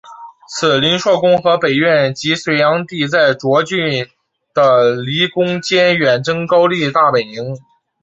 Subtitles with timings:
[0.49, 4.09] 此临朔宫和北苑即隋炀帝在涿郡
[4.51, 7.55] 的离宫兼远征高丽大本营。